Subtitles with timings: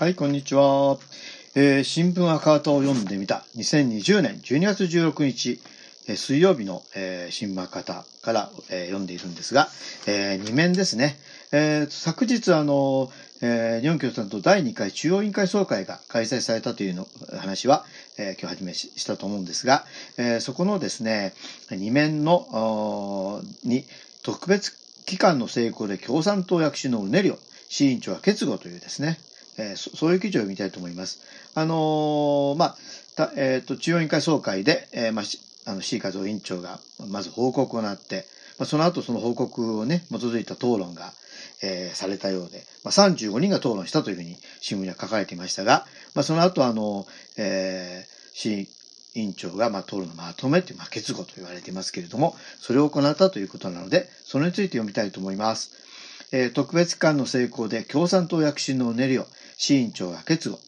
[0.00, 0.96] はい、こんにちは。
[1.54, 3.44] えー新聞赤旗を読んでみた。
[3.56, 5.60] 2020年12月16日、
[6.08, 9.68] えー水曜日の、えー新聞赤旗から、えー読んでいるんですが、
[10.06, 11.18] え2面ですね。
[11.52, 17.06] えー昨日、あの、えー日本共産党第2回中央委員会総会が開催されたというの
[17.38, 17.84] 話は、
[18.16, 19.84] えー今日初めししたと思うんですが、
[20.16, 21.34] えーそこのですね、
[21.68, 23.84] 2面の、に、
[24.22, 24.72] 特別
[25.04, 27.38] 機関の成功で共産党躍進のうねりを、
[27.68, 29.18] 市委員長は決語というですね、
[29.60, 31.20] えーそういう記事を見たいと思います。
[31.54, 32.76] あのーま
[33.18, 38.24] あ、えっ、と、中央委員会総会で、えーまあ、あの、C 和夫委員長が、まず報告をなって、
[38.58, 41.12] まあ、その後その報告をね、基づいた討論が、
[41.62, 48.68] えーされたようで、まあ、35人が討論したというふうに新聞には書かれていましたが、まあ、その後あの、えー、C
[49.14, 55.72] 委員長が、まあ、討論のまとめという、まあ、結語と言われていますけれども、それを行ったということなので、それについて読みたいと思います。
[56.32, 60.58] えー特別機関の成功で共産党躍進のうねりを、市委員長が決語。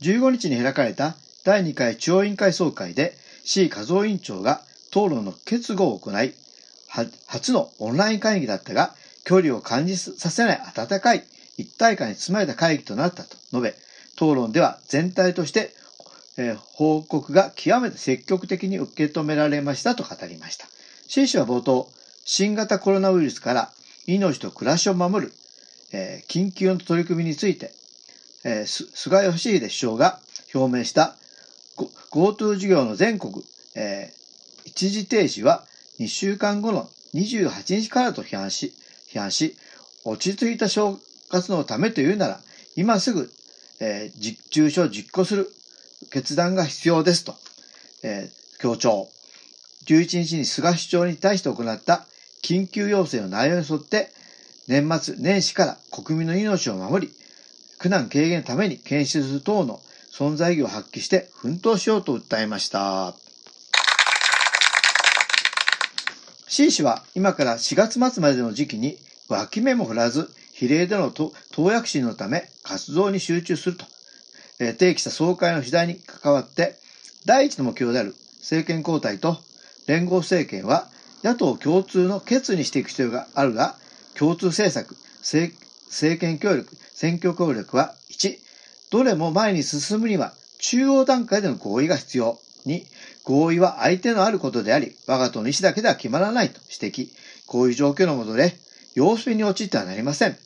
[0.00, 6.32] 15日に開かれた第2回中央委員会総会で、C 和夫委員長が討論の決語を行い、
[7.26, 11.24] 初のオンライン会議だったが、距離を感じさせない温かい
[11.56, 13.74] 一体感に包まれた会議となったと述べ、
[14.14, 15.74] 討論では全体として、
[16.36, 20.66] えー報告が極めて積極的に受け止められましたと語りました。
[21.06, 21.88] C 氏は冒頭、
[22.24, 23.72] 新型コロナウイルスから
[24.06, 25.32] 命と暮らしを守る、
[25.92, 27.70] えー緊急の取り組みについて、
[28.44, 30.20] えー菅義偉首相が
[30.54, 31.16] 表明した
[32.10, 33.42] GoTo 事業の全国、
[33.76, 34.24] えー
[34.66, 35.64] 一時停止は
[36.00, 38.72] 2週間後の28日からと批判し、
[39.08, 39.56] 批判し、
[40.04, 40.98] 落ち着いた正
[41.30, 42.40] 月のためというなら、
[42.76, 43.30] 今すぐ、
[43.80, 45.48] えー実中止を実行する
[46.10, 47.34] 決断が必要ですと、
[48.02, 49.08] えー強調。
[49.86, 52.06] 11日に菅首相に対して行った
[52.44, 54.10] 緊急要請の内容に沿って、
[54.68, 57.12] 年末年始から国民の命を守り、
[57.78, 59.80] 苦難軽減のために検出する等の
[60.12, 63.14] 存在意義を発揮して奮闘しようと訴えました。
[66.46, 73.86] C 氏は今から4月末までの時期に脇目も振らず比例での党党躍進のため活動に集中すると、
[74.60, 76.76] えー提起した総会の次第に関わって
[77.26, 79.38] 第一の目標である政権交代と
[79.88, 80.88] 連合政権は
[81.24, 83.74] 野党共通の決にしていく必要があるが
[84.16, 88.38] 共通政策政権協力選挙協力は1
[88.90, 92.38] どれも前に進むには中央段階での合意が必要。
[92.66, 92.84] 2
[93.24, 97.08] 合意は相手のあることであり我が党の意思だけでは決まらないと指摘。
[97.46, 98.54] こういう状況のもとで
[98.94, 100.36] 様子見に陥ってはなりません。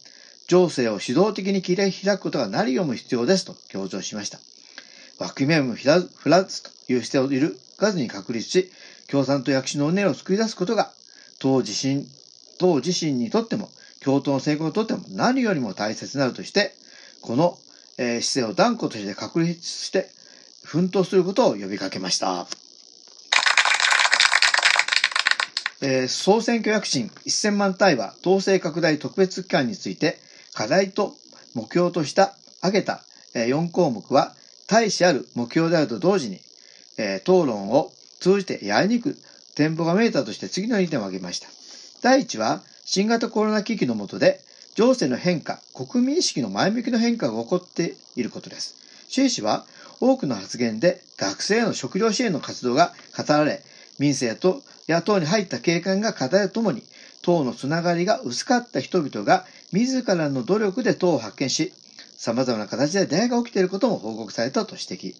[0.48, 4.38] 情勢を主導的に切り開くことが何よりも必要ですと強調しました。
[5.18, 8.72] 枠目も振らず振らずという姿勢を揺るがずに確立し
[9.10, 10.92] 共産党躍進のうねを救い出すことが
[11.40, 12.06] 党自身
[12.58, 13.70] 党自身にとっても
[14.00, 16.72] 共闘の成功にとっても何よりも大切になるとして
[17.22, 17.58] この、
[17.98, 20.08] えー姿勢を断固として確立して
[20.64, 22.46] 奮闘することを呼びかけました。
[25.80, 30.18] えー総選挙躍進1000万対話統制拡大特別機関について
[30.52, 31.14] 課題と
[31.54, 33.02] 目標とした挙げた
[33.34, 34.34] えー4項目は
[34.66, 36.40] 大使ある目標であると同時に、
[36.98, 39.16] えー討論を通じてやりにく
[39.54, 41.48] 展望が見えたとして次の2点を挙げました。
[42.02, 44.40] 第1は新型コロナ危機の下で
[44.74, 48.76] 情勢の変化、国民意識の前向きの変化が起こっていることです。
[49.08, 49.64] 習氏は
[50.00, 53.60] 多くの発言で学生への食料支援の活動が語られ、
[53.98, 56.84] 民政と野党に入った警官が語るともに、
[57.22, 61.72] 党のつながりが薄かった人々が自らの努力で党を発見し、
[62.16, 65.14] 様々な形で出会いが起きていることも報告されたと指摘。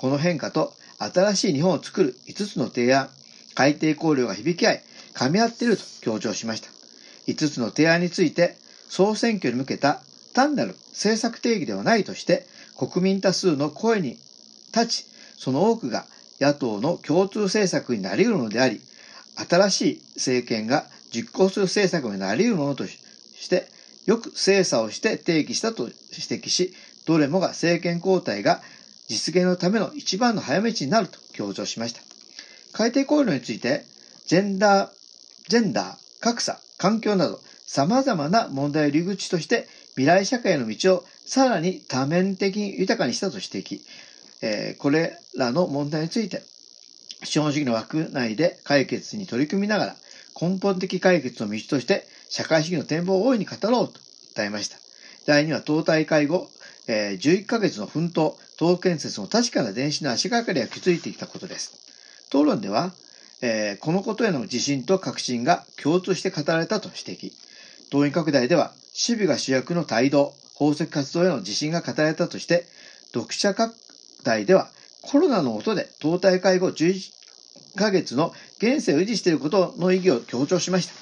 [0.00, 3.10] この変化と新しい日本を作る5つの提案、
[3.54, 4.82] 改定考慮が響き合い、
[5.12, 6.68] 噛み合っていると強調しました。
[7.26, 8.56] 5つの提案について、
[8.88, 10.00] 総選挙に向けた
[10.34, 14.10] 単なる政策定義ではないとして、国民多数の声に
[14.72, 15.04] 立ち、
[15.36, 16.06] その多くが
[16.40, 18.80] 野党の共通政策になり得るのであり、
[19.34, 23.66] 新しい政権が実行する政策になり得るものとして、
[24.06, 26.72] よく精査をして提起したと指摘し、
[27.04, 28.60] どれもが政権交代が
[29.08, 32.02] 実現のための一番の早道になると強調しました。
[32.72, 33.84] 改定考慮について、
[34.26, 34.90] ジェンダー、
[35.48, 43.80] ジェンダー、格差、環境など様々な問題を入り口として未来社会の道をさらに多面的に豊かにしたと指摘。
[44.42, 46.42] えーこれらの問題について、
[47.24, 49.96] 資本主義の枠内で解決に取り組みながら
[50.40, 53.98] 根本的解決の道として社会主義の展望を大いに語ろうと
[54.34, 54.76] 訴えました。
[55.26, 56.48] 第2は党大会後、
[56.88, 61.72] えー11ヶ月の奮闘、党建設の確かな電子の足がかりが築いてきたことです。
[62.28, 62.92] 討論では、
[63.42, 67.32] えーこのことへの自信と確信が共通して語られたと指摘。
[67.90, 68.72] 党員拡大では、
[69.08, 72.66] 守備が主役の帯同、宝石活動への自信が語られたとして、
[73.12, 73.74] 読者拡
[74.24, 74.68] 大では
[75.02, 77.12] コロナの音で党大会後11
[77.76, 80.94] ヶ月の現世を維持していることの意義を強調しました。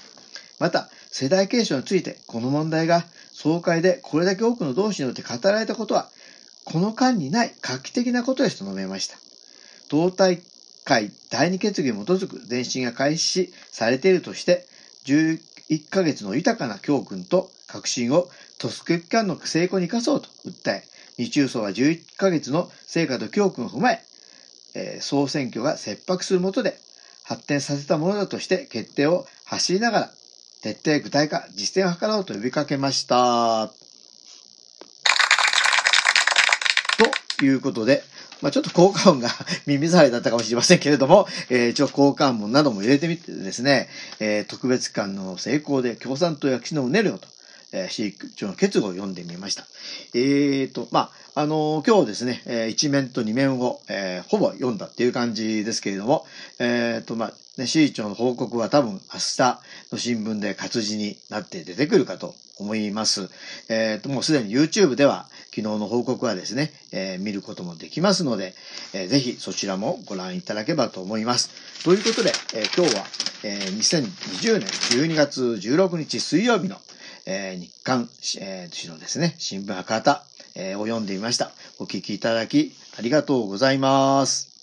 [0.59, 3.05] また、世代継承について、この問題が
[3.37, 6.09] 総会でこれだけ多くの同志によって語られたことは、
[6.65, 9.19] この間にない画期的なことですと述べました。
[9.91, 10.41] 党大
[10.87, 14.67] 会第二決議に基づく前進が開始されているとして、
[15.05, 18.27] 11ヶ月の豊かな教訓と革新を
[18.59, 20.85] 特区期間の成功に生かそうと訴え、
[21.19, 24.03] 日中層は11ヶ月の成果と教訓を踏まえ、
[24.75, 26.79] えー、総選挙が切迫するもとで
[27.23, 30.11] 発展させたものだとして決定を走りながら
[30.75, 33.71] 徹底具体化、実践を図ろうと呼びかけました。
[37.39, 38.03] ということで、
[38.43, 39.29] まあ、ちょっと効果音が
[39.67, 47.29] 耳障りだったかもしれませんけれども、えー、一応効果音なども入れてみてですね、えー、特別感の成功で共産党躍進のうねるよと、
[47.71, 49.69] えー、市長の決語を読んでみました。
[50.15, 56.27] えーと、まあ、あのー、今日ですね、えー、一面と二面を、えー、ほぼ読んだっていう感じですけれども、
[56.59, 59.61] えーと、まあ、ね、市長の報告は多分明日
[59.91, 63.31] の新聞で活字になって出てくるかと思います。
[63.69, 68.55] えっ、ー、と、もうすでに YouTube では昨日の報告はですね、えー、見ることもできますので、
[68.93, 71.51] えー、ぜひそちらもご覧いただければと思います。
[71.83, 73.05] ということで、えー、今日は、
[73.45, 76.77] えー、2020年12月16日水曜日の、
[77.27, 78.09] えー、日刊、
[78.41, 80.25] えー、のですね、新聞博多、
[80.55, 81.51] えー、を読んでみました。
[81.79, 84.56] お聞きいただきありがとうございます。